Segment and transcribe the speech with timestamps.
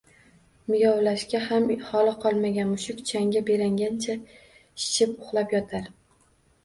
[0.73, 5.87] Miyovlashga ham holi qolmagan mushuk changga belangancha shishib uxlab yotar